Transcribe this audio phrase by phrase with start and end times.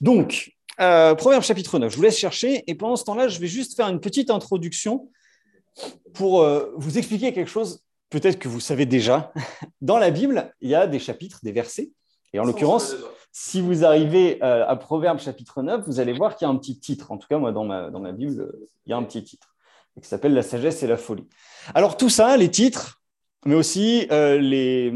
[0.00, 3.48] Donc, euh, Proverbe chapitre 9, je vous laisse chercher et pendant ce temps-là, je vais
[3.48, 5.10] juste faire une petite introduction
[6.14, 9.32] pour euh, vous expliquer quelque chose, peut-être que vous savez déjà.
[9.80, 11.90] Dans la Bible, il y a des chapitres, des versets.
[12.32, 12.94] Et en l'occurrence,
[13.32, 16.56] si vous arrivez euh, à Proverbe chapitre 9, vous allez voir qu'il y a un
[16.56, 17.10] petit titre.
[17.10, 18.52] En tout cas, moi, dans ma, dans ma Bible,
[18.86, 19.54] il y a un petit titre
[20.00, 21.26] qui s'appelle La sagesse et la folie.
[21.74, 23.02] Alors, tout ça, les titres,
[23.44, 24.92] mais aussi les,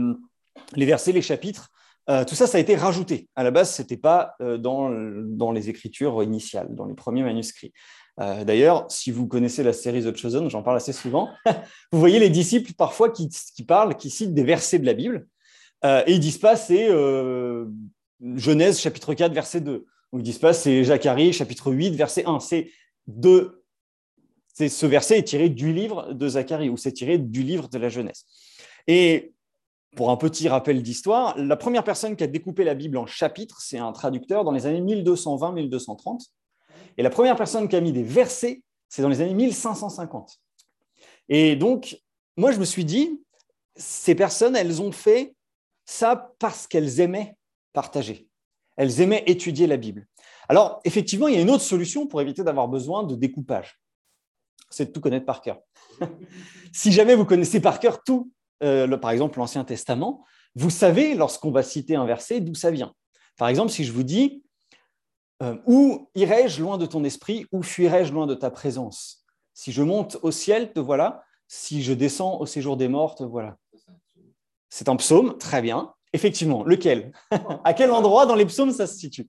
[0.76, 1.72] les versets, les chapitres,
[2.10, 3.28] euh, tout ça, ça a été rajouté.
[3.36, 7.72] À la base, ce n'était pas dans, dans les écritures initiales, dans les premiers manuscrits.
[8.18, 11.30] D'ailleurs, si vous connaissez la série The Chosen, j'en parle assez souvent,
[11.92, 15.26] vous voyez les disciples parfois qui, qui, parlent, qui citent des versets de la Bible,
[15.84, 16.88] et ils disent pas c'est
[18.36, 19.86] Genèse chapitre 4, verset 2.
[20.12, 22.40] Ou ils disent pas c'est Zacharie chapitre 8, verset 1.
[22.40, 22.70] C'est
[23.06, 23.62] de
[24.54, 27.88] ce verset est tiré du livre de Zacharie ou c'est tiré du livre de la
[27.88, 28.26] Genèse.
[28.86, 29.32] Et
[29.96, 33.60] pour un petit rappel d'histoire, la première personne qui a découpé la Bible en chapitres,
[33.60, 36.30] c'est un traducteur dans les années 1220-1230.
[36.96, 40.40] Et la première personne qui a mis des versets, c'est dans les années 1550.
[41.28, 41.98] Et donc,
[42.36, 43.20] moi, je me suis dit,
[43.76, 45.34] ces personnes, elles ont fait
[45.84, 47.36] ça parce qu'elles aimaient
[47.72, 48.28] partager.
[48.76, 50.06] Elles aimaient étudier la Bible.
[50.48, 53.78] Alors, effectivement, il y a une autre solution pour éviter d'avoir besoin de découpage.
[54.70, 55.60] C'est de tout connaître par cœur.
[56.72, 60.24] si jamais vous connaissez par cœur tout, euh, par exemple l'Ancien Testament,
[60.54, 62.94] vous savez, lorsqu'on va citer un verset, d'où ça vient.
[63.38, 64.42] Par exemple, si je vous dis
[65.42, 69.24] euh, Où irai-je loin de ton esprit Où fuirai-je loin de ta présence?
[69.54, 71.24] Si je monte au ciel, te voilà.
[71.48, 73.56] Si je descends au séjour des morts, te voilà.
[74.70, 75.92] C'est un psaume, très bien.
[76.12, 77.12] Effectivement, lequel?
[77.64, 79.26] À quel endroit dans les psaumes ça se situe?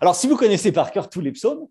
[0.00, 1.66] Alors, si vous connaissez par cœur tous les psaumes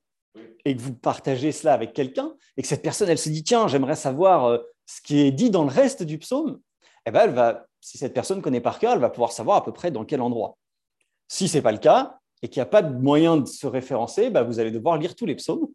[0.66, 3.67] et que vous partagez cela avec quelqu'un et que cette personne, elle se dit tiens,
[3.67, 6.59] j'aimerais savoir euh, ce qui est dit dans le reste du psaume,
[7.05, 9.64] eh ben, elle va, si cette personne connaît par cœur, elle va pouvoir savoir à
[9.64, 10.58] peu près dans quel endroit.
[11.28, 13.67] Si ce n'est pas le cas et qu'il n'y a pas de moyen de se
[13.67, 15.67] référencer, ben, vous allez devoir lire tous les psaumes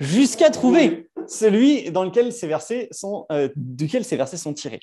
[0.00, 4.80] jusqu'à trouver celui dans lequel ces versets sont, euh, duquel ces versets sont tirés.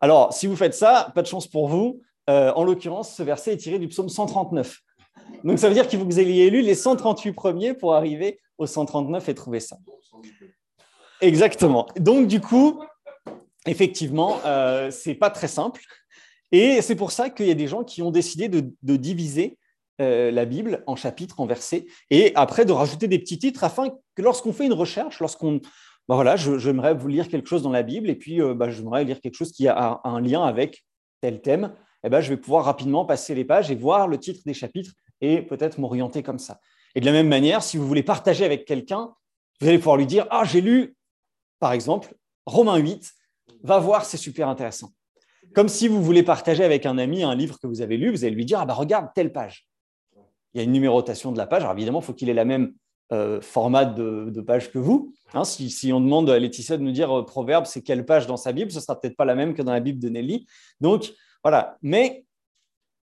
[0.00, 2.02] Alors, si vous faites ça, pas de chance pour vous.
[2.30, 4.78] Euh, en l'occurrence, ce verset est tiré du psaume 139.
[5.44, 8.38] Donc, ça veut dire qu'il faut que vous ayez lu les 138 premiers pour arriver
[8.58, 9.76] au 139 et trouver ça.
[11.20, 11.86] Exactement.
[11.96, 12.80] Donc, du coup,
[13.68, 15.82] effectivement, euh, ce n'est pas très simple.
[16.52, 19.58] Et c'est pour ça qu'il y a des gens qui ont décidé de, diviser
[20.00, 23.90] euh, la Bible en chapitres, en versets, et après de rajouter des petits titres afin
[24.14, 25.60] que lorsqu'on fait une recherche, lorsqu'on
[26.08, 29.04] bah voilà, j'aimerais vous lire quelque chose dans la Bible et puis euh, bah, j'aimerais
[29.04, 30.84] lire quelque chose qui a un, lien avec
[31.20, 34.40] tel thème, eh ben, je vais pouvoir rapidement passer les pages et voir le titre
[34.46, 36.60] des chapitres et peut-être m'orienter comme ça.
[36.94, 39.12] Et de la même manière, si vous voulez partager avec quelqu'un,
[39.60, 40.96] vous allez pouvoir lui dire Ah, j'ai lu,
[41.58, 42.14] par exemple,
[42.46, 43.12] Romains 8,
[43.62, 44.90] va voir, c'est super intéressant.
[45.54, 48.24] Comme si vous voulez partager avec un ami un livre que vous avez lu, vous
[48.24, 49.66] allez lui dire Ah, bah, regarde telle page.
[50.54, 51.62] Il y a une numérotation de la page.
[51.62, 52.74] Alors évidemment, il faut qu'il ait la même
[53.12, 55.14] euh, format de, page que vous.
[55.32, 58.36] Hein, si, on demande à Laetitia de nous dire euh, Proverbe, c'est quelle page dans
[58.36, 60.46] sa Bible, ce sera peut-être pas la même que dans la Bible de Nelly.
[60.80, 61.78] Donc, voilà.
[61.80, 62.26] Mais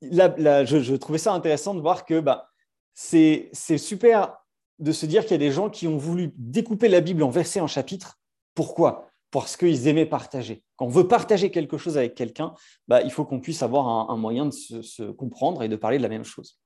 [0.01, 2.49] je, trouvais ça intéressant de voir que bah,
[2.93, 4.37] c'est super
[4.79, 7.29] de se dire qu'il y a des gens qui ont voulu découper la Bible en
[7.29, 8.17] versets, en chapitres.
[8.55, 9.08] Pourquoi?
[9.31, 10.63] Parce qu'ils aimaient partager.
[10.75, 12.53] Quand on veut partager quelque chose avec quelqu'un,
[12.87, 16.03] bah, il faut qu'on puisse avoir un, moyen de se comprendre et de parler de
[16.03, 16.59] la même chose.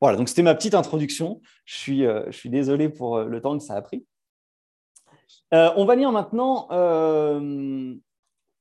[0.00, 1.40] Voilà, donc c'était ma petite introduction.
[1.64, 4.06] Je suis, euh, je suis désolé pour euh, le temps que ça a pris.
[5.52, 6.68] Euh, on va lire maintenant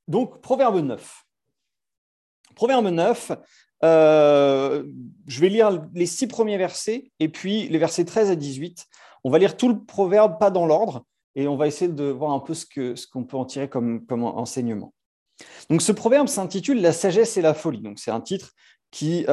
[0.07, 1.24] donc Proverbe 9.
[2.56, 3.31] Proverbe 9,
[3.84, 8.88] je vais lire les six premiers versets et puis les versets 13 à 18.
[9.24, 11.06] On va lire tout le proverbe, pas dans l'ordre,
[11.37, 14.93] et on va essayer de voir un peu ce qu'on peut en tirer comme, enseignement.
[15.69, 17.81] Donc ce proverbe s'intitule La sagesse et la folie.
[17.81, 18.53] Donc c'est un titre
[18.89, 19.23] qui,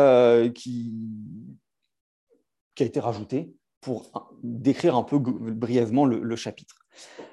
[2.75, 6.76] qui a été rajouté pour décrire un peu brièvement le, chapitre.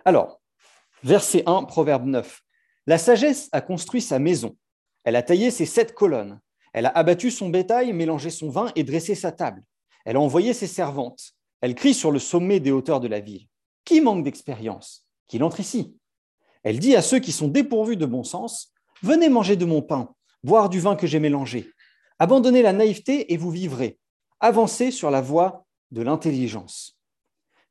[0.05, 0.41] Alors,
[1.03, 2.41] verset 1, Proverbe 9.
[2.87, 4.55] La sagesse a construit sa maison.
[5.03, 6.39] Elle a taillé ses sept colonnes.
[6.71, 9.63] Elle a abattu son bétail, mélangé son vin et dressé sa table.
[10.05, 11.33] Elle a envoyé ses servantes.
[11.59, 13.47] Elle crie sur le sommet des hauteurs de la ville.
[13.85, 15.95] Qui manque d'expérience Qu'il entre ici.
[16.63, 18.73] Elle dit à ceux qui sont dépourvus de bon sens
[19.03, 20.13] Venez manger de mon pain,
[20.43, 21.71] boire du vin que j'ai mélangé.
[22.19, 23.97] Abandonnez la naïveté et vous vivrez
[24.41, 26.97] avancer sur la voie de l'intelligence.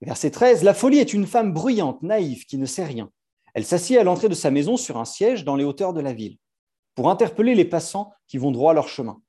[0.01, 3.11] Verset 13, La folie est une femme bruyante, naïve, qui ne sait rien.
[3.55, 6.13] Elle s'assied à l'entrée de sa maison sur un siège dans les hauteurs de la
[6.13, 6.39] ville,
[6.95, 9.21] pour interpeller les passants qui vont droit leur chemin.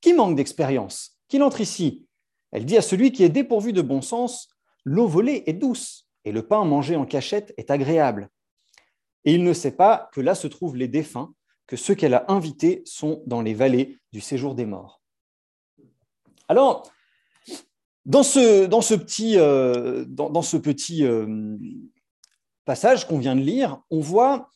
[0.00, 1.18] Qui manque d'expérience?
[1.28, 2.06] Qu'il entre ici?
[2.50, 4.48] Elle dit à celui qui est dépourvu de bon sens,
[4.84, 8.30] L'eau volée est douce, et le pain mangé en cachette est agréable.
[9.24, 11.34] Et il ne sait pas que là se trouvent les défunts,
[11.66, 15.00] que ceux qu'elle a invités sont dans les vallées du séjour des morts.
[16.48, 16.90] Alors,
[18.06, 21.56] Dans ce, dans ce petit, euh, dans, ce petit euh,
[22.64, 24.48] passage qu'on vient de lire, on voit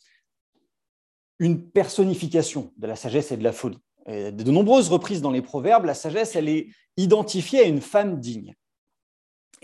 [1.39, 3.79] une personnification de la sagesse et de la folie.
[4.07, 8.55] de nombreuses reprises dans les proverbes, la sagesse, elle est identifiée à une femme digne.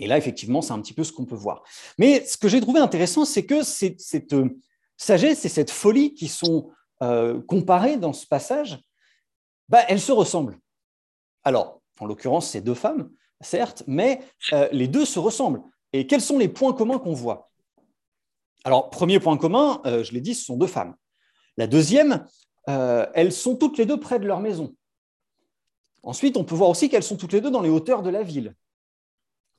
[0.01, 1.63] Et là, effectivement, c'est un petit peu ce qu'on peut voir.
[1.97, 4.49] Mais ce que j'ai trouvé intéressant, c'est que cette euh,
[4.97, 6.69] sagesse et cette folie qui sont
[7.47, 8.79] comparées dans ce passage,
[9.69, 10.59] bah, elles se ressemblent.
[11.43, 13.09] Alors, en l'occurrence, c'est deux femmes,
[13.41, 14.21] certes, mais
[14.53, 15.61] euh, les deux se ressemblent.
[15.93, 17.51] Et quels sont les points communs qu'on voit?
[18.63, 20.95] Alors, premier point commun, euh, je l'ai dit, ce sont deux femmes.
[21.57, 22.25] La deuxième,
[22.69, 24.75] euh, elles sont toutes les deux près de leur maison.
[26.01, 28.23] Ensuite, on peut voir aussi qu'elles sont toutes les deux dans les hauteurs de la
[28.23, 28.55] ville.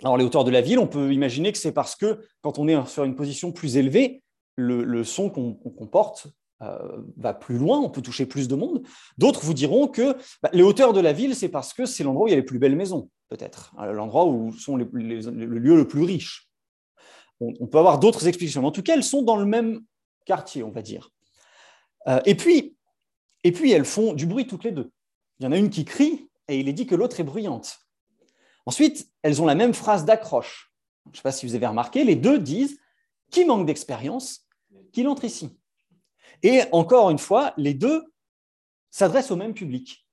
[0.02, 2.68] Alors, les hauteurs de la ville, on peut imaginer que c'est parce que quand on
[2.68, 4.22] est sur une position plus élevée,
[4.56, 6.26] le, son qu'on porte
[7.16, 8.86] va plus loin, on peut toucher plus de monde.
[9.18, 12.24] D'autres vous diront que bah, les hauteurs de la ville, c'est parce que c'est l'endroit
[12.24, 15.76] où il y a les plus belles maisons peut-être, hein, l'endroit où sont le lieu
[15.76, 16.48] le plus riche.
[17.40, 19.80] On, peut avoir d'autres explications, mais en tout cas, elles sont dans le même
[20.26, 21.10] quartier, on va dire.
[22.06, 22.76] Euh, et, puis,
[23.42, 24.92] et puis, elles font du bruit toutes les deux.
[25.40, 27.78] Il y en a une qui crie et il est dit que l'autre est bruyante.
[28.66, 30.72] Ensuite, elles ont la même phrase d'accroche.
[31.06, 32.78] Je ne sais pas si vous avez remarqué, les deux disent
[33.30, 34.46] qui manque d'expérience,
[34.92, 35.58] qu'il entre ici.
[36.42, 38.04] Et encore une fois, les deux
[38.90, 40.06] s'adressent au même public,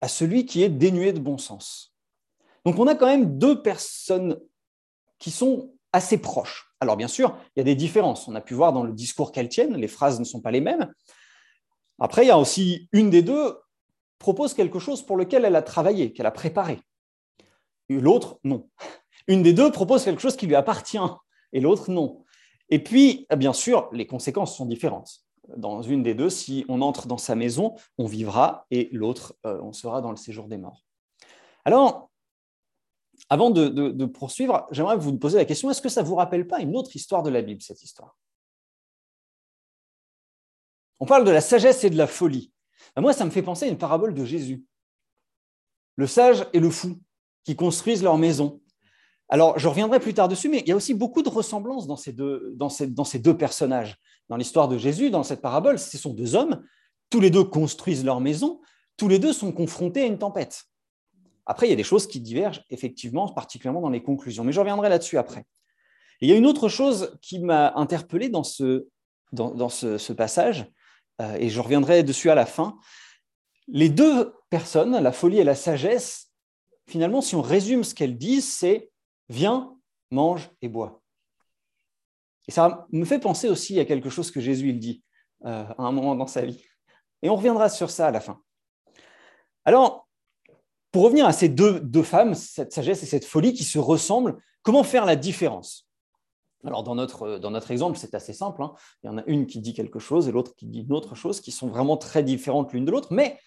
[0.00, 1.94] à celui qui est dénué de bon sens.
[2.64, 4.38] Donc on a quand même deux personnes
[5.18, 6.74] qui sont assez proches.
[6.80, 8.28] Alors bien sûr, il y a des différences.
[8.28, 10.60] On a pu voir dans le discours qu'elles tiennent, les phrases ne sont pas les
[10.60, 10.92] mêmes.
[11.98, 13.56] Après, il y a aussi une des deux
[14.18, 16.80] propose quelque chose pour lequel elle a travaillé, qu'elle a préparé.
[17.88, 18.68] L'autre, non.
[19.28, 20.98] Une des deux propose quelque chose qui lui appartient
[21.52, 22.24] et l'autre, non.
[22.68, 25.24] Et puis, bien sûr, les conséquences sont différentes.
[25.56, 29.60] Dans une des deux, si on entre dans sa maison, on vivra et l'autre, euh,
[29.62, 30.84] on sera dans le séjour des morts.
[31.64, 32.10] Alors,
[33.28, 36.60] avant de, poursuivre, j'aimerais vous poser la question, est-ce que ça ne vous rappelle pas
[36.60, 38.16] une autre histoire de la Bible, cette histoire?
[40.98, 42.52] On parle de la sagesse et de la folie.
[42.96, 44.64] Moi, ça me fait penser à une parabole de Jésus.
[45.96, 46.98] Le sage et le fou
[47.46, 48.60] qui construisent leur maison.
[49.28, 51.96] Alors, je reviendrai plus tard dessus, mais il y a aussi beaucoup de ressemblances dans
[51.96, 53.96] ces deux, dans dans ces deux personnages.
[54.28, 56.64] Dans l'histoire de Jésus, dans cette parabole, ce sont deux hommes,
[57.08, 58.60] tous les deux construisent leur maison,
[58.96, 60.64] tous les deux sont confrontés à une tempête.
[61.46, 64.58] Après, il y a des choses qui divergent, effectivement, particulièrement dans les conclusions, mais je
[64.58, 65.44] reviendrai là-dessus après.
[66.20, 68.88] il y a une autre chose qui m'a interpellé dans ce,
[69.32, 70.66] dans, ce, passage,
[71.20, 72.76] euh, et je reviendrai dessus à la fin.
[73.68, 76.25] Les deux personnes, la folie et la sagesse,
[76.86, 78.90] finalement, si on résume ce qu'elles disent, c'est
[79.28, 79.76] viens,
[80.10, 81.02] mange et bois.
[82.48, 85.02] Et ça me fait penser aussi à quelque chose que Jésus il dit
[85.44, 86.64] euh, à un moment dans sa vie.
[87.22, 88.40] Et on reviendra sur ça à la fin.
[89.64, 90.06] Alors,
[90.92, 94.84] pour revenir à ces deux, femmes, cette sagesse et cette folie qui se ressemblent, comment
[94.84, 95.88] faire la différence?
[96.64, 98.62] Alors, dans notre, dans notre exemple, c'est assez simple.
[98.62, 98.74] Hein.
[99.02, 101.14] Il y en a une qui dit quelque chose et l'autre qui dit une autre
[101.14, 103.12] chose, qui sont vraiment très différentes l'une de l'autre.
[103.12, 103.38] Mais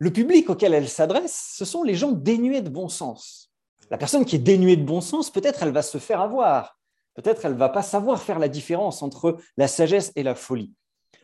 [0.00, 3.52] le public auquel elles s'adressent, ce sont les gens dénués de bon sens.
[3.90, 6.78] La personne qui est dénuée de bon sens, peut-être elle va se faire avoir.
[7.14, 10.72] Peut-être elle ne va pas savoir faire la différence entre la sagesse et la folie.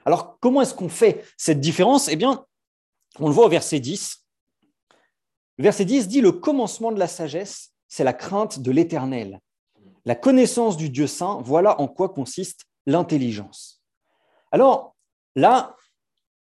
[0.05, 2.09] Alors, comment est-ce qu'on fait cette différence?
[2.09, 2.45] Eh bien,
[3.19, 4.25] on le voit au verset 10.
[5.57, 9.41] Le verset 10 dit, le commencement de la sagesse, c'est la crainte de l'Éternel.
[10.05, 13.83] La connaissance du Dieu saint, voilà en quoi consiste l'intelligence.
[14.53, 14.95] Alors
[15.35, 15.77] là,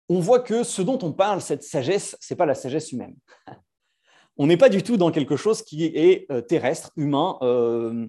[0.10, 3.16] on voit que ce dont on parle, cette sagesse, ce n'est pas la sagesse humaine.
[4.40, 8.08] On n'est pas du tout dans quelque chose qui est euh, terrestre, humain, euh,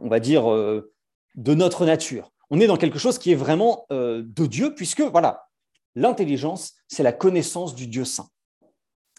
[0.00, 0.92] on va dire, euh,
[1.34, 2.30] de notre nature.
[2.50, 5.48] On est dans quelque chose qui est vraiment de Dieu, puisque, voilà,
[5.94, 8.28] l'intelligence, c'est la connaissance du Dieu saint.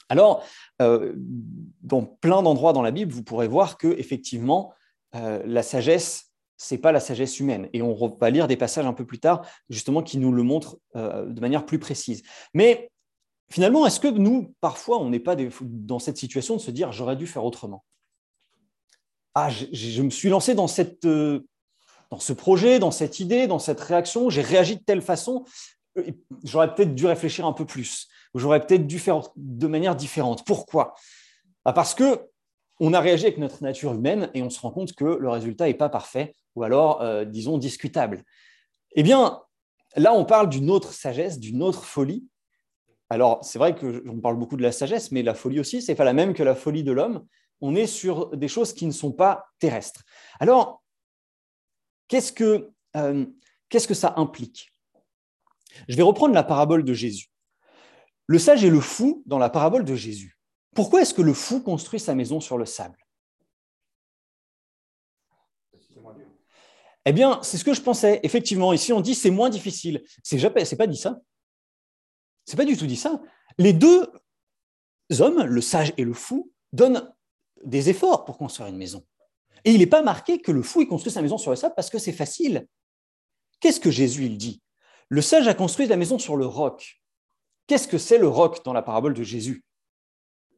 [0.08, 0.46] Alors,
[0.80, 4.72] dans plein d'endroits dans la Bible, vous pourrez voir que effectivement,
[5.14, 6.33] la sagesse,
[6.64, 7.70] c'est pas la sagesse humaine.
[7.74, 10.78] Et on va lire des passages un peu plus tard, justement, qui nous le montrent
[10.96, 12.24] euh, de manière plus précise.
[12.54, 12.92] Mais
[13.50, 17.16] finalement, est-ce que nous, parfois, on n'est pas dans cette situation de se dire j'aurais
[17.16, 17.84] dû faire autrement?
[19.36, 23.80] Ah, je, me suis lancé dans cette dans ce projet, dans cette idée, dans cette
[23.80, 25.46] réaction, j'ai réagi de telle façon,
[26.44, 30.46] j'aurais peut-être dû réfléchir un peu plus j'aurais peut-être dû faire de manière différente.
[30.46, 30.96] Pourquoi?
[31.66, 32.28] Bah, Parce que
[32.80, 35.68] on a réagi avec notre nature humaine et on se rend compte que le résultat
[35.68, 38.24] n'est pas parfait ou alors, euh, disons, discutable.
[38.96, 39.42] Eh bien,
[39.96, 42.28] là, on parle d'une autre sagesse, d'une autre folie.
[43.10, 46.04] Alors, c'est vrai qu'on parle beaucoup de la sagesse, mais la folie aussi, c'est pas
[46.04, 47.26] la même que la folie de l'homme.
[47.62, 50.04] On est sur des choses qui ne sont pas terrestres.
[50.40, 50.84] Alors,
[52.08, 53.26] qu'est-ce que, euh,
[53.70, 54.74] qu'est-ce que ça implique?
[55.88, 57.28] Je vais reprendre la parabole de Jésus.
[58.28, 60.38] Le sage et le fou dans la parabole de Jésus.
[60.76, 63.03] Pourquoi est-ce que le fou construit sa maison sur le sable?
[67.06, 68.20] Eh bien, c'est ce que je pensais.
[68.24, 70.04] Effectivement, ici, on dit c'est moins difficile.
[70.24, 71.20] C'est n'est pas dit ça.
[72.46, 73.22] C'est pas du tout dit ça.
[73.58, 74.10] Les deux
[75.20, 77.14] hommes, le sage et le fou, donnent
[77.64, 79.06] des efforts pour construire une maison.
[79.66, 81.76] Et il n'est pas marqué que le fou il construit sa maison sur le sable
[81.76, 82.68] parce que c'est facile.
[83.60, 84.62] Qu'est-ce que Jésus il dit?
[85.10, 87.02] Le sage a construit la maison sur le roc.
[87.68, 89.64] Qu'est-ce que c'est le roc dans la parabole de Jésus?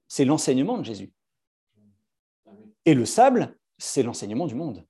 [0.08, 1.14] C'est l'enseignement de Jésus.
[2.86, 4.86] Et le sable, c'est l'enseignement du monde.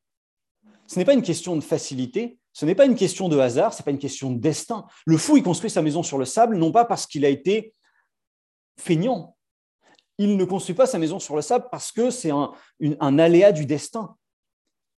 [0.87, 3.81] Ce n'est pas une question de facilité, ce n'est pas une question de hasard, ce
[3.81, 4.85] n'est pas une question de destin.
[5.05, 7.73] Le fou, il construit sa maison sur le sable, non pas parce qu'il a été
[8.79, 9.35] feignant.
[10.17, 12.53] Il ne construit pas sa maison sur le sable parce que c'est un,
[12.99, 14.15] un aléa du destin.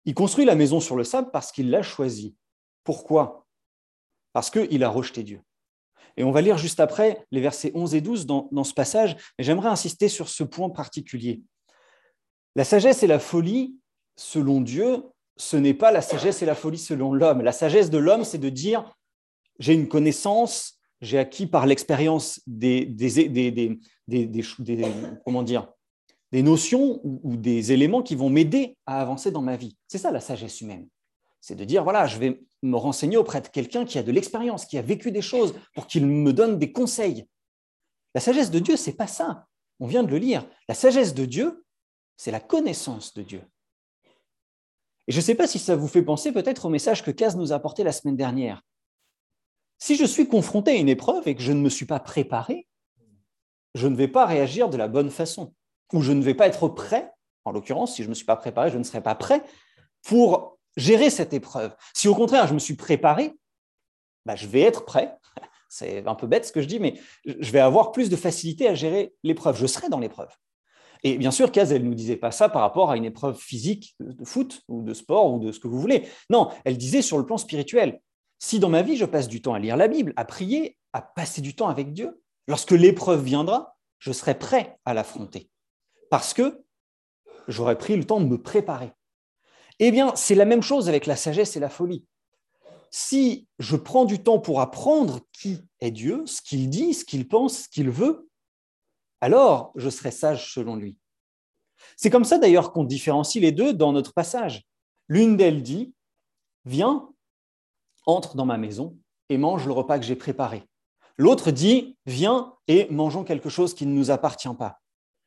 [0.04, 2.36] Il construit la maison sur le sable parce qu'il l'a choisi.
[2.84, 3.46] Pourquoi?
[4.32, 5.40] Parce qu'il a rejeté Dieu.
[6.16, 9.16] Et on va lire juste après les versets 11 et 12 dans, dans ce passage,
[9.38, 11.42] mais j'aimerais insister sur ce point particulier.
[12.54, 13.76] La sagesse et la folie,
[14.16, 15.02] selon Dieu,
[15.36, 17.42] ce n'est pas la sagesse et la folie selon l'homme.
[17.42, 18.96] La sagesse de l'homme, c'est de dire,
[19.58, 23.10] j'ai une connaissance, j'ai acquis par l'expérience des, des,
[26.32, 29.76] des notions ou, des éléments qui vont m'aider à avancer dans ma vie.
[29.88, 30.88] C'est ça la sagesse humaine.
[31.40, 34.64] C'est de dire, voilà, je vais me renseigner auprès de quelqu'un qui a de l'expérience,
[34.64, 37.26] qui a vécu des choses, pour qu'il me donne des conseils.
[38.14, 39.46] La sagesse de Dieu, c'est pas ça.
[39.78, 40.48] On vient de le lire.
[40.68, 41.64] La sagesse de Dieu,
[42.16, 43.42] c'est la connaissance de Dieu.
[45.08, 47.36] Et je ne sais pas si ça vous fait penser peut-être au message que Kaz
[47.36, 48.62] nous a apporté la semaine dernière.
[49.78, 52.66] Si je suis confronté à une épreuve et que je ne me suis pas préparé,
[53.74, 55.54] je ne vais pas réagir de la bonne façon,
[55.92, 57.12] ou je ne vais pas être prêt,
[57.44, 59.42] en l'occurrence, si je ne me suis pas préparé, je ne serai pas prêt
[60.02, 61.74] pour gérer cette épreuve.
[61.94, 63.34] Si au contraire, je me suis préparé,
[64.24, 65.16] bah, je vais être prêt.
[65.68, 68.66] C'est un peu bête ce que je dis, mais je vais avoir plus de facilité
[68.68, 69.58] à gérer l'épreuve.
[69.58, 70.34] Je serai dans l'épreuve.
[71.02, 73.38] Et bien sûr, Kaz, elle ne nous disait pas ça par rapport à une épreuve
[73.38, 76.08] physique de foot ou de sport ou de ce que vous voulez.
[76.30, 78.00] Non, elle disait sur le plan spirituel.
[78.38, 81.00] Si dans ma vie, je passe du temps à lire la Bible, à prier, à
[81.00, 85.50] passer du temps avec Dieu, lorsque l'épreuve viendra, je serai prêt à l'affronter.
[86.10, 86.62] Parce que
[87.48, 88.92] j'aurai pris le temps de me préparer.
[89.78, 92.04] Eh bien, c'est la même chose avec la sagesse et la folie.
[92.90, 97.28] Si je prends du temps pour apprendre qui est Dieu, ce qu'il dit, ce qu'il
[97.28, 98.28] pense, ce qu'il veut,
[99.26, 100.96] alors je serai sage selon lui.
[101.96, 104.62] C'est comme ça d'ailleurs qu'on différencie les deux dans notre passage.
[105.08, 105.92] L'une d'elles dit,
[106.64, 107.08] viens,
[108.06, 108.96] entre dans ma maison
[109.28, 110.62] et mange le repas que j'ai préparé.
[111.16, 114.80] L'autre dit, viens et mangeons quelque chose qui ne nous appartient pas.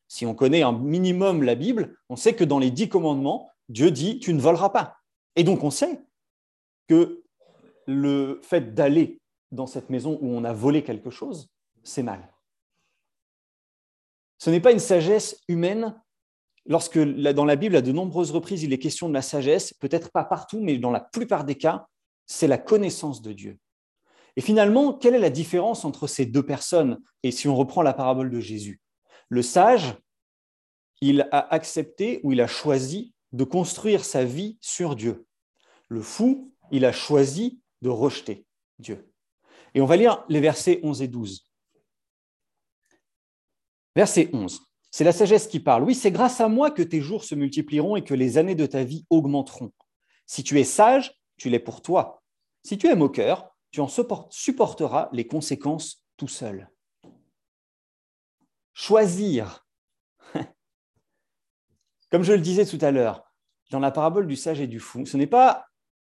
[0.08, 3.90] Si on connaît un minimum la Bible, on sait que dans les dix commandements, Dieu
[3.90, 4.96] dit, tu ne voleras pas.
[5.36, 6.00] Et donc on sait
[6.88, 7.22] que
[7.86, 9.20] le fait d'aller
[9.52, 11.50] dans cette maison où on a volé quelque chose,
[11.82, 12.32] c'est mal.
[14.40, 15.94] Ce n'est pas une sagesse humaine.
[16.66, 20.10] Lorsque dans la Bible, à de nombreuses reprises, il est question de la sagesse, peut-être
[20.10, 21.86] pas partout, mais dans la plupart des cas,
[22.26, 23.58] c'est la connaissance de Dieu.
[24.36, 27.00] Et finalement, quelle est la différence entre ces deux personnes?
[27.22, 28.80] Et si on reprend la parabole de Jésus,
[29.28, 29.96] le sage,
[31.00, 35.26] il a accepté ou il a choisi de construire sa vie sur Dieu.
[35.88, 38.46] Le fou, il a choisi de rejeter
[38.78, 39.10] Dieu.
[39.74, 41.49] Et on va lire les versets 11 et 12.
[44.00, 44.62] Verset 11.
[44.90, 45.82] C'est la sagesse qui parle.
[45.82, 48.64] Oui, c'est grâce à moi que tes jours se multiplieront et que les années de
[48.64, 49.74] ta vie augmenteront.
[50.24, 52.22] Si tu es sage, tu l'es pour toi.
[52.62, 53.88] Si tu es moqueur, tu en
[54.30, 56.70] supporteras les conséquences tout seul.
[58.72, 59.66] Choisir.
[62.10, 63.22] Comme je le disais tout à l'heure,
[63.70, 65.66] dans la parabole du sage et du fou, ce n'est pas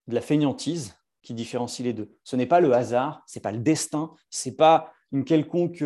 [0.07, 2.15] de la fainéantise qui différencie les deux.
[2.25, 5.83] Ce n'est pas le hasard, ce n'est pas le destin, ce n'est pas une quelconque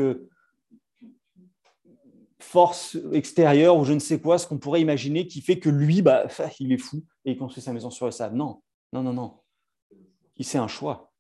[2.45, 6.03] force extérieure ou je ne sais quoi, ce qu'on pourrait imaginer qui fait que lui,
[6.03, 6.27] bah,
[6.61, 8.37] il est fou et il construit sa maison sur le sable.
[8.37, 9.41] Non, non, non, non.
[10.37, 11.13] Il c'est un choix.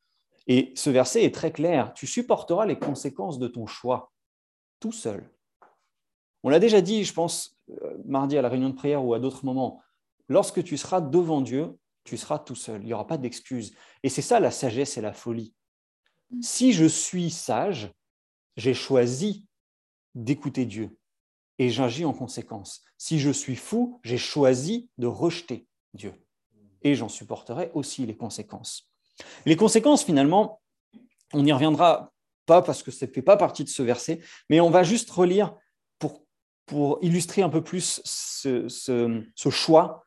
[0.46, 1.92] Et ce verset est très clair.
[1.94, 4.12] Tu supporteras les conséquences de ton choix
[4.78, 5.30] tout seul.
[6.42, 9.18] On l'a déjà dit, je pense, euh, mardi à la réunion de prière ou à
[9.18, 9.82] d'autres moments.
[10.28, 12.82] Lorsque tu seras devant Dieu, tu seras tout seul.
[12.82, 13.74] Il n'y aura pas d'excuses.
[14.02, 15.54] Et c'est ça la sagesse et la folie.
[16.42, 17.92] Si je suis sage,
[18.56, 19.46] j'ai choisi
[20.14, 20.96] d'écouter Dieu
[21.58, 22.82] et j'agis en conséquence.
[22.98, 26.14] Si je suis fou, j'ai choisi de rejeter Dieu
[26.82, 28.90] et j'en supporterai aussi les conséquences.
[29.46, 30.60] Les conséquences, finalement,
[31.32, 32.12] on n'y reviendra
[32.46, 34.20] pas parce que ça ne fait pas partie de ce verset,
[34.50, 35.54] mais on va juste relire
[35.98, 36.24] pour,
[36.66, 40.04] pour illustrer un peu plus ce, choix.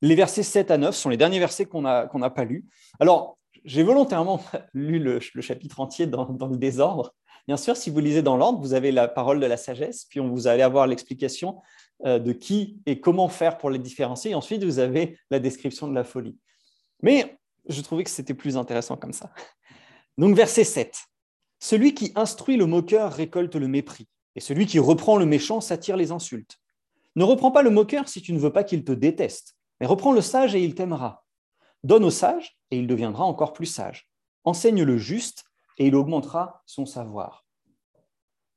[0.00, 2.66] Les versets 7 à 9 sont les derniers versets qu'on n'a pas lus.
[3.00, 4.42] Alors, j'ai volontairement
[4.74, 7.14] lu le, chapitre entier dans, dans le désordre,
[7.48, 10.20] Bien sûr, si vous lisez dans l'ordre, vous avez la parole de la sagesse, puis
[10.20, 11.60] on vous allez avoir l'explication
[12.04, 14.30] euh, de qui et comment faire pour les différencier.
[14.30, 16.38] Et ensuite, vous avez la description de la folie.
[17.02, 17.36] Mais
[17.68, 19.32] je trouvais que c'était plus intéressant comme ça.
[20.18, 20.96] Donc, verset 7.
[21.58, 25.96] Celui qui instruit le moqueur récolte le mépris, et celui qui reprend le méchant s'attire
[25.96, 26.58] les insultes.
[27.14, 30.12] Ne reprends pas le moqueur si tu ne veux pas qu'il te déteste, mais reprends
[30.12, 31.24] le sage et il t'aimera.
[31.84, 34.08] Donne au sage et il deviendra encore plus sage.
[34.44, 35.44] Enseigne le juste
[35.78, 37.44] et il augmentera son savoir.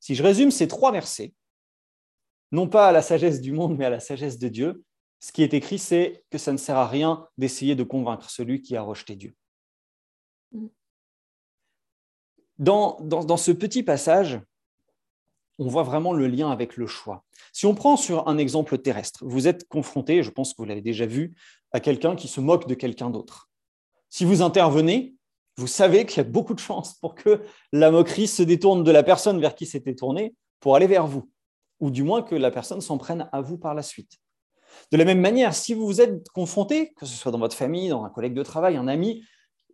[0.00, 1.34] Si je résume ces trois versets,
[2.52, 4.84] non pas à la sagesse du monde, mais à la sagesse de Dieu,
[5.18, 8.62] ce qui est écrit, c'est que ça ne sert à rien d'essayer de convaincre celui
[8.62, 9.34] qui a rejeté Dieu.
[12.58, 14.40] Dans, dans, ce petit passage,
[15.58, 17.24] on voit vraiment le lien avec le choix.
[17.52, 20.80] Si on prend sur un exemple terrestre, vous êtes confronté, je pense que vous l'avez
[20.80, 21.34] déjà vu,
[21.72, 23.50] à quelqu'un qui se moque de quelqu'un d'autre.
[24.08, 25.15] Si vous intervenez,
[25.56, 28.90] vous savez qu'il y a beaucoup de chances pour que la moquerie se détourne de
[28.90, 31.30] la personne vers qui c'était tournée pour aller vers vous
[31.80, 34.12] ou du moins que la personne s'en prenne à vous par la suite.
[34.92, 37.88] De la même manière, si vous vous êtes confronté, que ce soit dans votre famille,
[37.88, 39.24] dans un collègue de travail, un ami,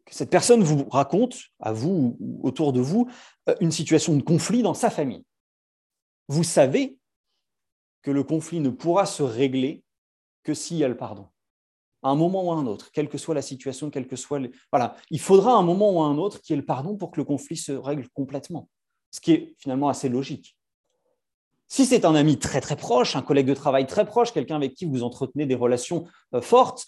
[0.05, 3.09] que cette personne vous raconte, à vous ou autour de vous,
[3.49, 5.25] euh, une situation de conflit dans sa famille,
[6.29, 6.99] vous savez
[8.03, 9.85] que le conflit ne pourra se régler
[10.43, 11.29] que s'il y a le pardon.
[12.03, 14.41] À un moment ou à un autre, quelle que soit la situation, quel que soit...
[14.73, 17.21] Voilà, il faudra un moment ou un autre qu'il y ait le pardon pour que
[17.21, 18.69] le conflit se règle complètement,
[19.11, 20.57] ce qui est finalement assez logique.
[21.69, 24.75] Si c'est un ami très très proche, un collègue de travail très proche, quelqu'un avec
[24.75, 26.05] qui vous entretenez des relations
[26.35, 26.87] euh, fortes,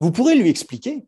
[0.00, 1.06] vous pourrez lui expliquer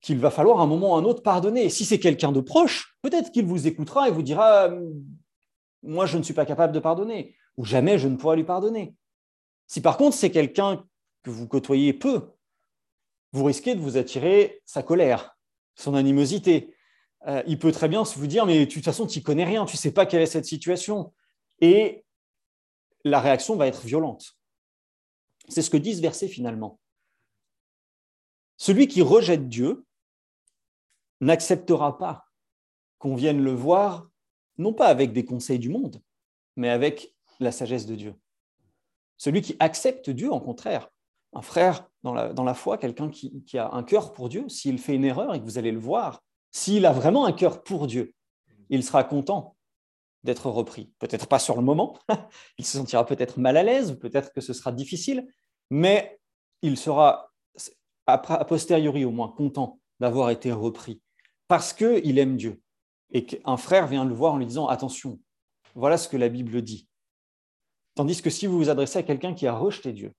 [0.00, 1.68] qu'il va falloir un moment ou un autre pardonner.
[1.68, 4.70] Si c'est quelqu'un de proche, peut-être qu'il vous écoutera et vous dira
[5.82, 8.94] Moi, je ne suis pas capable de pardonner, ou jamais je ne pourrai lui pardonner.
[9.66, 10.84] Si par contre c'est quelqu'un
[11.22, 12.32] que vous côtoyez peu,
[13.32, 15.38] vous risquez de vous attirer sa colère,
[15.76, 16.74] son animosité.
[17.26, 19.64] Euh, il peut très bien vous dire Mais de toute façon, tu ne connais rien,
[19.66, 21.12] tu ne sais pas quelle est cette situation
[21.60, 22.04] et
[23.04, 24.38] la réaction va être violente.
[25.48, 26.80] C'est ce que dit ce verset finalement.
[28.56, 29.84] Celui qui rejette Dieu
[31.20, 32.26] n'acceptera pas
[32.98, 34.08] qu'on vienne le voir,
[34.58, 36.02] non pas avec des conseils du monde,
[36.56, 38.14] mais avec la sagesse de Dieu.
[39.16, 40.90] Celui qui accepte Dieu, en contraire,
[41.32, 44.94] un frère dans la, foi, quelqu'un qui, qui, a un cœur pour Dieu, s'il fait
[44.94, 48.14] une erreur et que vous allez le voir, s'il a vraiment un cœur pour Dieu,
[48.68, 49.56] il sera content
[50.24, 50.92] d'être repris.
[50.98, 51.98] Peut-être pas sur le moment,
[52.58, 55.28] il se sentira peut-être mal à l'aise, peut-être que ce sera difficile,
[55.70, 56.18] mais
[56.62, 57.30] il sera
[58.06, 61.00] a posteriori au moins content d'avoir été repris
[61.48, 62.60] parce qu'il aime Dieu.
[63.12, 65.18] Et qu'un frère vient le voir en lui disant Attention,
[65.74, 66.88] voilà ce que la Bible dit.
[67.96, 70.14] Tandis que si vous vous adressez à quelqu'un qui a rejeté Dieu,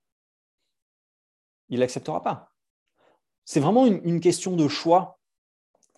[1.72, 2.52] il n'acceptera pas.
[3.44, 5.18] C'est vraiment une question de choix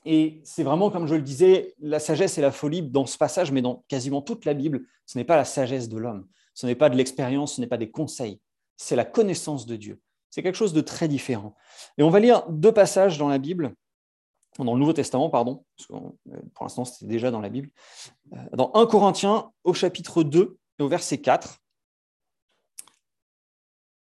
[0.05, 3.53] et c'est vraiment, comme je le disais, la sagesse et la folie dans ce passage,
[3.53, 6.75] mais dans quasiment toute la Bible, ce n'est pas la sagesse de l'homme, ce n'est
[6.75, 8.41] pas de l'expérience, ce n'est pas des conseils,
[8.77, 10.01] c'est la connaissance de Dieu.
[10.31, 11.55] C'est quelque chose de très différent.
[11.97, 13.75] Et on va lire deux passages dans la Bible,
[14.59, 15.99] dans le Nouveau Testament, pardon, euh,
[16.55, 17.71] pour l'instant c'était déjà dans la Bible,
[18.33, 21.61] euh, dans 1 Corinthiens au chapitre 2 et au verset 4.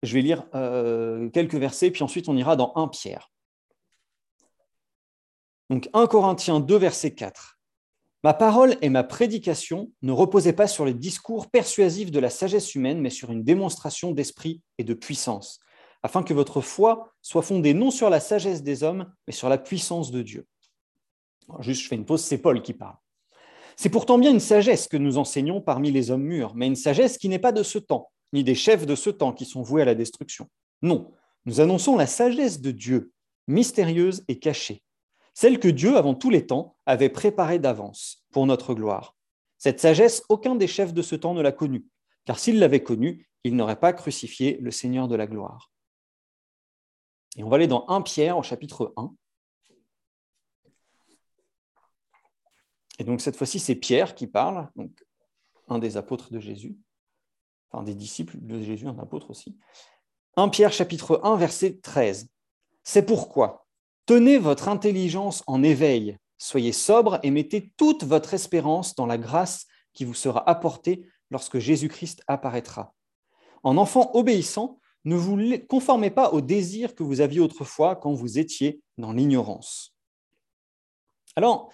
[0.03, 3.31] Je vais lire euh, quelques versets, puis ensuite on ira dans 1 Pierre.
[5.69, 7.59] Donc 1 Corinthiens 2, verset 4.
[8.23, 12.75] Ma parole et ma prédication ne reposaient pas sur les discours persuasifs de la sagesse
[12.75, 15.59] humaine, mais sur une démonstration d'esprit et de puissance,
[16.03, 19.57] afin que votre foi soit fondée non sur la sagesse des hommes, mais sur la
[19.57, 20.47] puissance de Dieu.
[21.59, 22.97] juste, je fais une pause, c'est Paul qui parle.
[23.77, 27.17] C'est pourtant bien une sagesse que nous enseignons parmi les hommes mûrs, mais une sagesse
[27.17, 29.81] qui n'est pas de ce temps, ni des chefs de ce temps qui sont voués
[29.81, 30.47] à la destruction.
[30.81, 31.11] Non,
[31.45, 33.11] nous annonçons la sagesse de Dieu,
[33.47, 34.83] mystérieuse et cachée
[35.39, 39.15] celle que Dieu, avant tous les temps, avait préparée d'avance pour notre gloire.
[39.57, 41.85] Cette sagesse, aucun des chefs de ce temps ne l'a connue,
[42.25, 45.71] car s'il l'avait connue, il n'aurait pas crucifié le Seigneur de la gloire.
[47.37, 49.15] Et on va aller dans 1 Pierre au chapitre 1.
[52.99, 54.69] Et donc cette fois-ci, c'est Pierre qui parle,
[55.69, 56.75] un des apôtres de Jésus,
[57.83, 59.57] des disciples de Jésus, un apôtre aussi.
[60.35, 62.29] 1 Pierre chapitre 1, verset 13.
[62.83, 63.67] C'est pourquoi,
[64.09, 69.67] Tenez votre intelligence en éveil, soyez sobre et mettez toute votre espérance dans la grâce
[69.93, 72.95] qui vous sera apportée lorsque Jésus-Christ apparaîtra.
[73.61, 78.39] En enfant obéissant, ne vous conformez pas aux désirs que vous aviez autrefois quand vous
[78.39, 79.95] étiez dans l'ignorance.
[81.35, 81.71] Alors,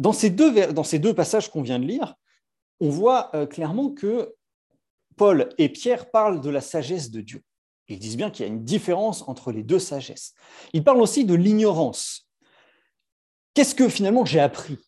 [0.00, 2.16] dans ces, deux, dans ces deux passages qu'on vient de lire,
[2.80, 4.34] on voit euh, clairement que
[5.16, 7.42] Paul et Pierre parlent de la sagesse de Dieu.
[7.88, 10.34] Ils disent bien qu'il y a une différence entre les deux sagesses.
[10.72, 12.28] Ils parlent aussi de l'ignorance.
[13.54, 14.78] Qu'est-ce que finalement j'ai appris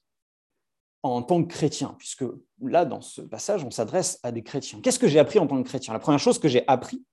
[1.02, 2.24] en tant que chrétien, puisque
[2.60, 4.80] là, dans ce passage, on s'adresse à des chrétiens.
[4.80, 5.92] Qu'est-ce que j'ai appris en tant que chrétien?
[5.92, 7.04] La première chose que j'ai appris,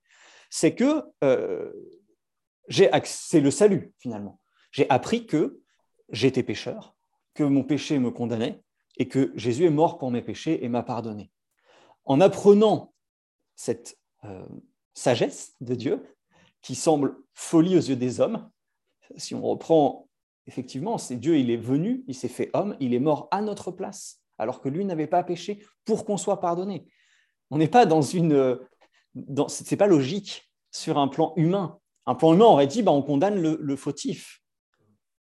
[0.50, 1.72] c'est que euh,
[3.04, 4.40] c'est le salut, finalement.
[4.72, 5.62] J'ai appris que
[6.10, 6.96] j'étais pécheur,
[7.36, 8.62] que mon péché me condamnait,
[8.98, 11.32] et que Jésus est mort pour mes péchés et m'a pardonné.
[12.06, 12.94] En apprenant
[13.56, 14.46] cette euh,
[14.94, 16.04] sagesse de Dieu,
[16.62, 18.50] qui semble folie aux yeux des hommes,
[19.18, 20.06] si on reprend
[20.48, 23.72] effectivement, c'est Dieu, il est venu, il s'est fait homme, il est mort à notre
[23.72, 26.88] place, alors que lui n'avait pas péché pour qu'on soit pardonné.
[27.52, 28.60] On n'est pas dans une...
[29.14, 31.80] Dans, c'est pas logique sur un plan humain.
[32.06, 34.42] Un plan humain aurait dit, bah, on condamne le, fautif.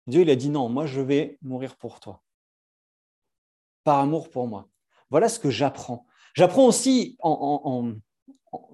[0.06, 2.22] Dieu, il a dit, non, moi, je vais mourir pour toi.
[3.84, 4.68] Par amour pour moi.
[5.10, 6.06] Voilà ce que j'apprends.
[6.34, 7.16] J'apprends aussi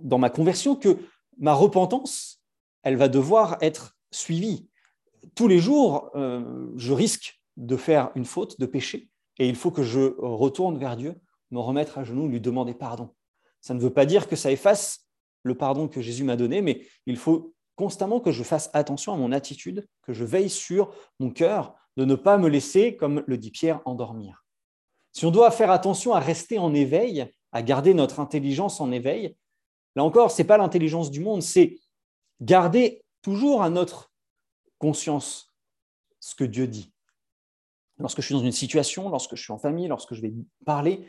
[0.02, 0.98] dans ma conversion que
[1.38, 2.42] ma repentance,
[2.82, 4.70] elle va devoir être suivie
[5.34, 9.70] tous les jours, euh, je risque de faire une faute, de pécher, et il faut
[9.70, 11.14] que je retourne vers Dieu,
[11.50, 13.10] me remettre à genoux, lui demander pardon.
[13.60, 15.06] Ça ne veut pas dire que ça efface
[15.42, 19.16] le pardon que Jésus m'a donné, mais il faut constamment que je fasse attention à
[19.16, 23.38] mon attitude, que je veille sur mon cœur, de ne pas me laisser, comme le
[23.38, 24.44] dit Pierre, endormir.
[25.12, 29.34] Si on doit faire attention à rester en éveil, à garder notre intelligence en éveil,
[29.96, 31.78] là encore, ce n'est pas l'intelligence du monde, c'est
[32.40, 34.12] garder toujours à notre
[34.78, 35.52] conscience
[36.20, 36.92] ce que Dieu dit.
[37.98, 40.32] Lorsque je suis dans une situation, lorsque je suis en famille, lorsque je vais
[40.64, 41.06] parler,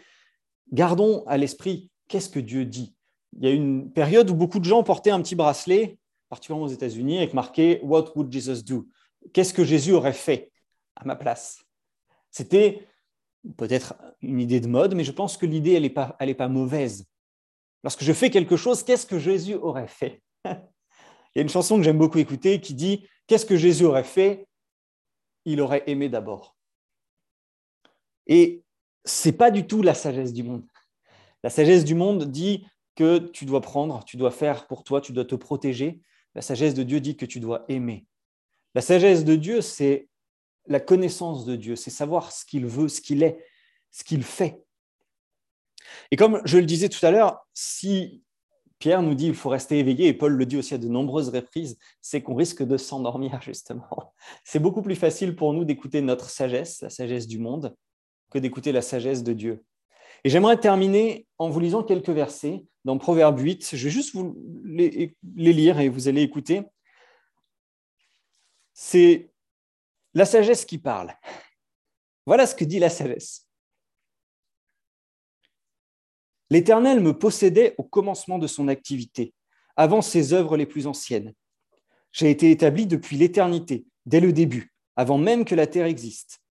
[0.71, 2.95] gardons à l'esprit qu'est-ce que Dieu dit.
[3.37, 6.69] Il y a une période où beaucoup de gens portaient un petit bracelet, particulièrement aux
[6.69, 8.87] États-Unis, avec marqué What would Jesus do?
[9.33, 10.51] Qu'est-ce que Jésus aurait fait
[10.95, 11.63] à ma place?
[12.29, 12.87] C'était
[13.57, 17.05] peut-être une idée de mode, mais je pense que l'idée, elle n'est pas, pas mauvaise.
[17.83, 20.21] Lorsque je fais quelque chose, qu'est-ce que Jésus aurait fait?
[20.45, 24.03] Il y a une chanson que j'aime beaucoup écouter qui dit Qu'est-ce que Jésus aurait
[24.03, 24.47] fait?
[25.45, 26.57] Il aurait aimé d'abord.
[28.27, 28.63] Et
[29.05, 30.65] ce n'est pas du tout la sagesse du monde.
[31.43, 32.65] La sagesse du monde dit
[32.95, 36.01] que tu dois prendre, tu dois faire pour toi, tu dois te protéger.
[36.35, 38.05] La sagesse de Dieu dit que tu dois aimer.
[38.75, 40.07] La sagesse de Dieu, c'est
[40.67, 43.43] la connaissance de Dieu, c'est savoir ce qu'il veut, ce qu'il est,
[43.89, 44.63] ce qu'il fait.
[46.11, 48.23] Et comme je le disais tout à l'heure, si
[48.79, 51.29] Pierre nous dit qu'il faut rester éveillé, et Paul le dit aussi à de nombreuses
[51.29, 54.13] reprises, c'est qu'on risque de s'endormir, justement.
[54.43, 57.75] C'est beaucoup plus facile pour nous d'écouter notre sagesse, la sagesse du monde,
[58.31, 59.63] que d'écouter la sagesse de Dieu.
[60.23, 63.75] Et j'aimerais terminer en vous lisant quelques versets dans Proverbe 8.
[63.75, 66.63] Je vais juste vous les, les lire et vous allez écouter.
[68.73, 69.31] C'est
[70.13, 71.13] la sagesse qui parle.
[72.25, 73.47] Voilà ce que dit la sagesse.
[76.51, 79.33] L'Éternel me possédait au commencement de son activité,
[79.77, 81.33] avant ses œuvres les plus anciennes.
[82.11, 86.41] J'ai été établi depuis l'éternité, dès le début, avant même que la terre existe.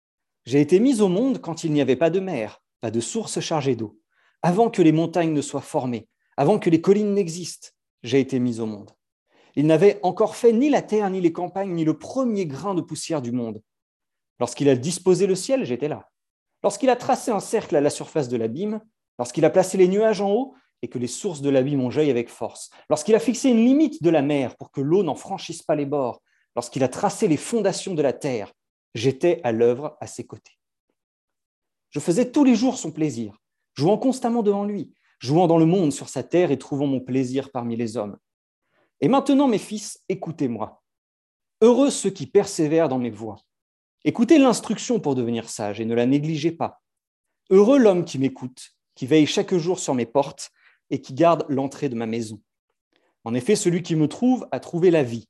[0.46, 3.40] J'ai été mis au monde quand il n'y avait pas de mer, pas de source
[3.40, 4.00] chargée d'eau,
[4.40, 6.08] avant que les montagnes ne soient formées,
[6.38, 7.68] avant que les collines n'existent.
[8.02, 8.92] J'ai été mis au monde.
[9.54, 12.80] Il n'avait encore fait ni la terre, ni les campagnes, ni le premier grain de
[12.80, 13.60] poussière du monde.
[14.38, 16.08] Lorsqu'il a disposé le ciel, j'étais là.
[16.62, 18.80] Lorsqu'il a tracé un cercle à la surface de l'abîme,
[19.20, 22.10] lorsqu'il a placé les nuages en haut et que les sources de l'abîme ont jailli
[22.10, 25.62] avec force, lorsqu'il a fixé une limite de la mer pour que l'eau n'en franchisse
[25.62, 26.22] pas les bords,
[26.56, 28.50] lorsqu'il a tracé les fondations de la terre,
[28.94, 30.58] j'étais à l'œuvre à ses côtés.
[31.90, 33.36] Je faisais tous les jours son plaisir,
[33.74, 37.50] jouant constamment devant lui, jouant dans le monde sur sa terre et trouvant mon plaisir
[37.50, 38.16] parmi les hommes.
[39.02, 40.82] Et maintenant, mes fils, écoutez-moi.
[41.60, 43.36] Heureux ceux qui persévèrent dans mes voies.
[44.02, 46.80] Écoutez l'instruction pour devenir sage et ne la négligez pas.
[47.50, 50.50] Heureux l'homme qui m'écoute qui veille chaque jour sur mes portes
[50.90, 52.42] et qui garde l'entrée de ma maison.
[53.24, 55.26] En effet, celui qui me trouve a trouvé la vie.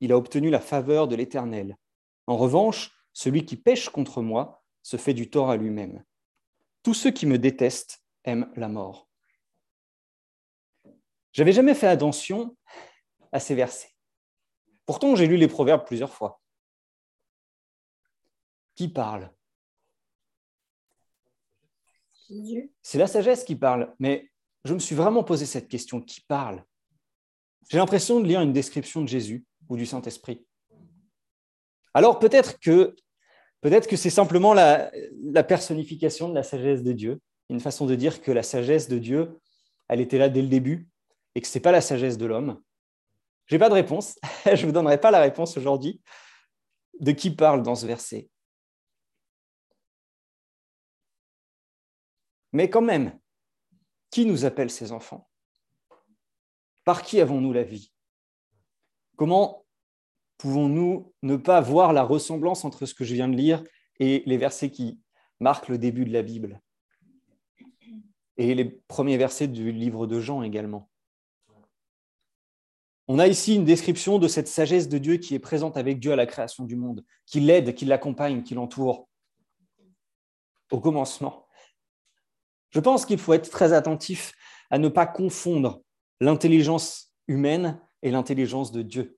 [0.00, 1.76] Il a obtenu la faveur de l'Éternel.
[2.26, 6.04] En revanche, celui qui pêche contre moi se fait du tort à lui-même.
[6.82, 9.08] Tous ceux qui me détestent aiment la mort.
[11.32, 12.56] J'avais jamais fait attention
[13.30, 13.94] à ces versets.
[14.84, 16.40] Pourtant, j'ai lu les proverbes plusieurs fois.
[18.74, 19.32] Qui parle?
[22.82, 24.30] C'est la sagesse qui parle, mais
[24.64, 26.64] je me suis vraiment posé cette question, qui parle?
[27.68, 30.46] J'ai l'impression de lire une description de Jésus ou du Saint-Esprit.
[31.94, 32.94] Alors peut-être que,
[33.60, 34.90] peut-être que c'est simplement la,
[35.22, 38.98] la personnification de la sagesse de Dieu, une façon de dire que la sagesse de
[38.98, 39.38] Dieu,
[39.88, 40.88] elle était là dès le début
[41.34, 42.60] et que ce n'est pas la sagesse de l'homme.
[43.46, 46.00] Je n'ai pas de réponse, je ne vous donnerai pas la réponse aujourd'hui
[47.00, 48.28] de qui parle dans ce verset.
[52.52, 53.18] Mais quand même,
[54.10, 55.28] qui nous appelle ces enfants?
[56.84, 57.92] Par qui avons-nous la vie?
[59.16, 59.64] Comment
[60.38, 63.62] pouvons-nous ne pas voir la ressemblance entre ce que je viens de lire
[64.00, 65.00] et les versets qui
[65.40, 66.60] marque le début de la Bible?
[68.36, 70.90] Et les premiers versets du livre de Jean également.
[73.08, 76.12] On a ici une description de cette sagesse de Dieu qui est présente avec Dieu
[76.12, 79.08] à la création du monde, qui l'aide, qui l'accompagne, qui l'entoure
[80.70, 81.41] au commencement.
[82.72, 84.32] Je pense qu'il faut être très attentif
[84.70, 85.82] à ne pas confondre
[86.20, 89.16] l'intelligence humaine et l'intelligence de Dieu.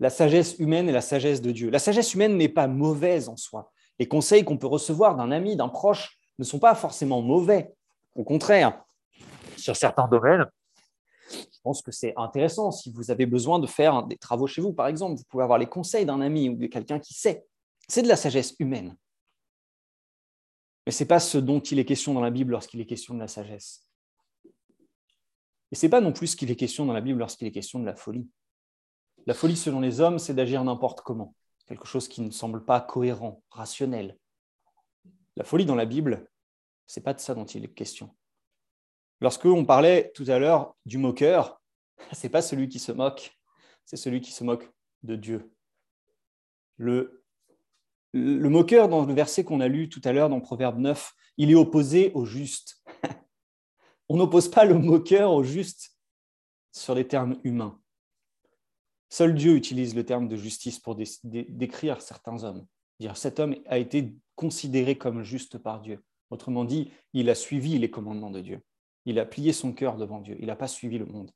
[0.00, 1.70] La sagesse humaine et la sagesse de Dieu.
[1.70, 3.70] La sagesse humaine n'est pas mauvaise en soi.
[3.98, 7.72] Les conseils qu'on peut recevoir d'un ami, d'un proche, ne sont pas forcément mauvais.
[8.16, 8.82] Au contraire,
[9.56, 10.46] sur certains domaines,
[11.30, 12.72] je pense que c'est intéressant.
[12.72, 15.58] Si vous avez besoin de faire des travaux chez vous, par exemple, vous pouvez avoir
[15.58, 17.46] les conseils d'un ami ou de quelqu'un qui sait.
[17.86, 18.96] C'est de la sagesse humaine.
[20.86, 23.14] Mais ce n'est pas ce dont il est question dans la Bible lorsqu'il est question
[23.14, 23.86] de la sagesse.
[25.70, 27.52] Et ce n'est pas non plus ce qu'il est question dans la Bible lorsqu'il est
[27.52, 28.28] question de la folie.
[29.26, 31.34] La folie, selon les hommes, c'est d'agir n'importe comment,
[31.66, 34.18] quelque chose qui ne semble pas cohérent, rationnel.
[35.36, 36.28] La folie dans la Bible,
[36.86, 38.14] ce n'est pas de ça dont il est question.
[39.20, 41.62] Lorsque on parlait tout à l'heure du moqueur,
[42.12, 43.38] ce n'est pas celui qui se moque,
[43.84, 44.68] c'est celui qui se moque
[45.04, 45.52] de Dieu.
[46.76, 47.21] Le
[48.12, 51.50] le moqueur, dans le verset qu'on a lu tout à l'heure dans Proverbe 9, il
[51.50, 52.82] est opposé au juste.
[54.08, 55.96] On n'oppose pas le moqueur au juste
[56.72, 57.80] sur les termes humains.
[59.08, 62.66] Seul Dieu utilise le terme de justice pour décrire certains hommes.
[63.14, 66.02] Cet homme a été considéré comme juste par Dieu.
[66.30, 68.60] Autrement dit, il a suivi les commandements de Dieu.
[69.04, 70.36] Il a plié son cœur devant Dieu.
[70.40, 71.30] Il n'a pas suivi le monde.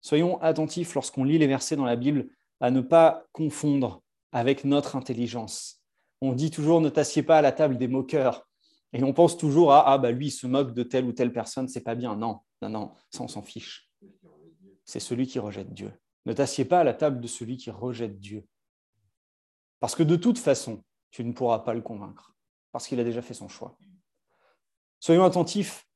[0.00, 4.96] Soyons attentifs lorsqu'on lit les versets dans la Bible à ne pas confondre avec notre
[4.96, 5.82] intelligence.
[6.20, 8.46] On dit toujours ne t'assieds pas à la table des moqueurs.
[8.92, 11.32] Et on pense toujours à ah bah lui il se moque de telle ou telle
[11.32, 12.16] personne, c'est pas bien.
[12.16, 13.88] Non, non, non, ça on s'en fiche.
[14.84, 15.92] C'est celui qui rejette Dieu.
[16.26, 18.46] Ne t'assieds pas à la table de celui qui rejette Dieu.
[19.78, 22.34] Parce que de toute façon, tu ne pourras pas le convaincre,
[22.72, 23.78] parce qu'il a déjà fait son choix.
[24.98, 25.86] Soyons attentifs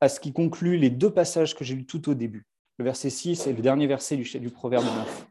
[0.00, 2.46] à ce qui conclut les deux passages que j'ai lus tout au début,
[2.78, 5.26] le verset 6 et le dernier verset du, du Proverbe 9.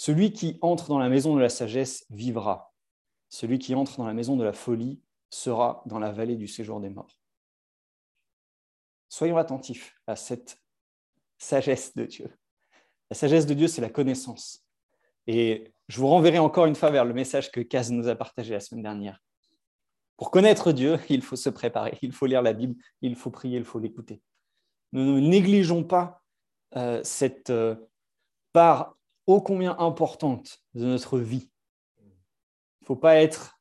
[0.00, 2.72] Celui qui entre dans la maison de la sagesse vivra.
[3.28, 6.80] Celui qui entre dans la maison de la folie sera dans la vallée du séjour
[6.80, 7.20] des morts.
[9.10, 10.58] Soyons attentifs à cette
[11.36, 12.34] sagesse de Dieu.
[13.10, 14.64] La sagesse de Dieu, c'est la connaissance.
[15.26, 18.54] Et je vous renverrai encore une fois vers le message que Kaz nous a partagé
[18.54, 19.22] la semaine dernière.
[20.16, 23.58] Pour connaître Dieu, il faut se préparer, il faut lire la Bible, il faut prier,
[23.58, 24.22] il faut l'écouter.
[24.92, 26.22] Nous ne négligeons pas
[26.74, 27.76] euh, cette euh,
[28.54, 31.50] part ô combien importante de notre vie.
[32.00, 33.60] Il ne faut pas être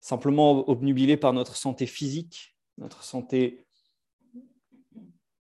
[0.00, 3.66] simplement obnubilé par notre santé physique, notre santé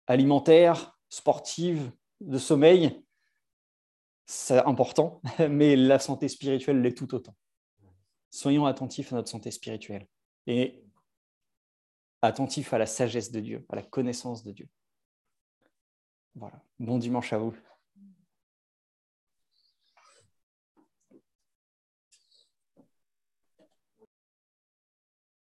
[0.06, 3.04] alimentaire, sportive, de sommeil.
[4.26, 5.20] C'est important,
[5.50, 7.34] mais la santé spirituelle l'est tout autant.
[8.30, 10.06] Soyons attentifs à notre santé spirituelle
[10.46, 10.82] et
[12.22, 14.68] attentifs à la sagesse de Dieu, à la connaissance de Dieu.
[16.34, 16.62] Voilà.
[16.78, 17.54] Bon dimanche à vous.